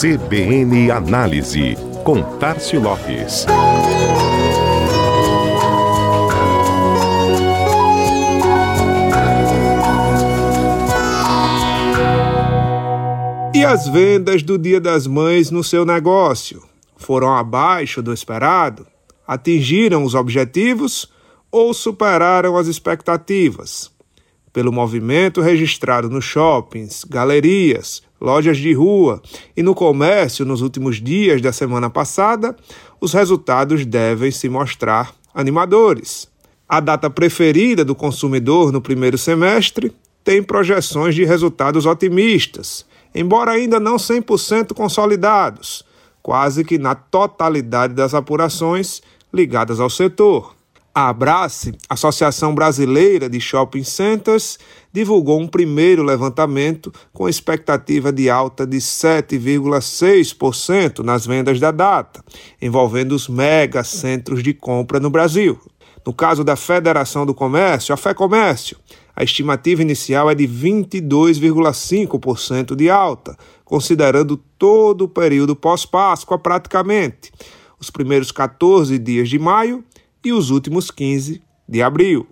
[0.00, 3.44] CBN Análise, com Tarcio Lopes.
[13.54, 16.62] E as vendas do Dia das Mães no seu negócio?
[16.96, 18.86] Foram abaixo do esperado?
[19.28, 21.12] Atingiram os objetivos
[21.52, 23.90] ou superaram as expectativas?
[24.50, 29.22] Pelo movimento registrado nos shoppings, galerias, lojas de rua
[29.56, 32.54] e no comércio nos últimos dias da semana passada,
[33.00, 36.28] os resultados devem se mostrar animadores.
[36.68, 39.92] A data preferida do consumidor no primeiro semestre
[40.22, 45.84] tem projeções de resultados otimistas, embora ainda não 100% consolidados,
[46.22, 49.02] quase que na totalidade das apurações
[49.32, 50.59] ligadas ao setor.
[50.92, 54.58] A Abrace, Associação Brasileira de Shopping Centers,
[54.92, 62.24] divulgou um primeiro levantamento com expectativa de alta de 7,6% nas vendas da data,
[62.60, 65.60] envolvendo os mega centros de compra no Brasil.
[66.04, 68.76] No caso da Federação do Comércio, a FEComércio,
[69.14, 77.30] a estimativa inicial é de 22,5% de alta, considerando todo o período pós-Páscoa praticamente,
[77.78, 79.84] os primeiros 14 dias de maio
[80.24, 82.26] e os últimos 15 de abril.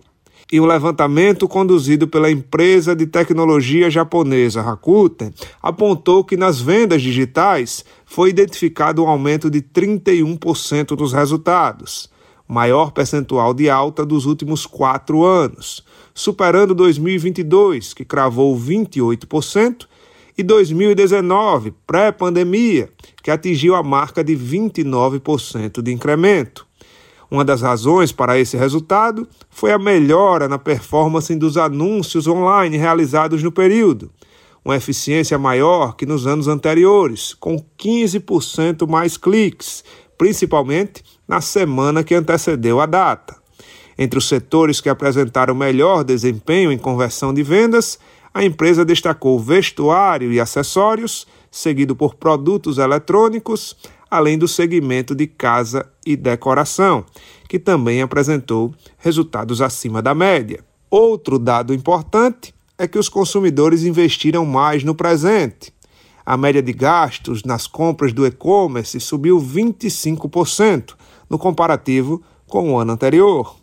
[0.51, 7.85] E o levantamento conduzido pela empresa de tecnologia japonesa Rakuten apontou que nas vendas digitais
[8.07, 12.09] foi identificado um aumento de 31% dos resultados,
[12.47, 19.87] maior percentual de alta dos últimos quatro anos, superando 2022, que cravou 28%,
[20.39, 22.89] e 2019, pré-pandemia,
[23.25, 26.68] que atingiu a marca de 29% de incremento.
[27.31, 33.43] Uma das razões para esse resultado foi a melhora na performance dos anúncios online realizados
[33.43, 34.11] no período,
[34.65, 39.85] uma eficiência maior que nos anos anteriores, com 15% mais cliques,
[40.17, 43.37] principalmente na semana que antecedeu a data.
[43.99, 47.99] Entre os setores que apresentaram melhor desempenho em conversão de vendas,
[48.33, 53.77] a empresa destacou vestuário e acessórios, seguido por produtos eletrônicos,
[54.11, 57.05] além do segmento de casa e decoração,
[57.49, 60.65] que também apresentou resultados acima da média.
[60.91, 65.73] Outro dado importante é que os consumidores investiram mais no presente.
[66.25, 70.95] A média de gastos nas compras do e-commerce subiu 25%
[71.29, 73.57] no comparativo com o ano anterior.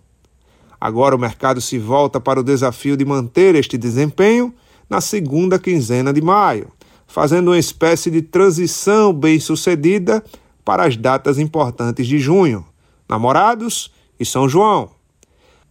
[0.80, 4.54] Agora o mercado se volta para o desafio de manter este desempenho
[4.90, 6.68] na segunda quinzena de maio,
[7.08, 10.24] fazendo uma espécie de transição bem-sucedida
[10.64, 12.66] para as datas importantes de junho,
[13.08, 14.92] namorados e São João.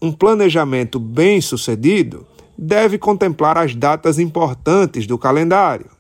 [0.01, 5.91] Um planejamento bem-sucedido deve contemplar as datas importantes do calendário,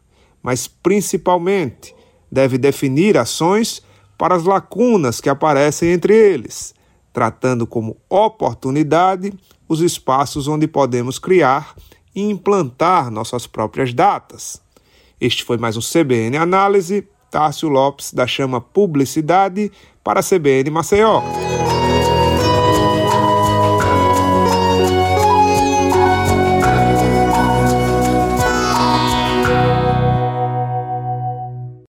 [0.42, 1.94] mas principalmente
[2.30, 3.82] deve definir ações
[4.16, 6.74] para as lacunas que aparecem entre eles,
[7.12, 9.32] tratando como oportunidade
[9.68, 11.74] os espaços onde podemos criar
[12.14, 14.63] e implantar nossas próprias datas.
[15.24, 17.08] Este foi mais um CBN Análise.
[17.30, 19.72] Tássio Lopes, da Chama Publicidade,
[20.04, 21.43] para a CBN Maceió.